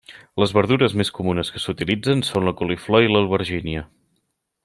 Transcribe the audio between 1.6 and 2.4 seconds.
s'utilitzen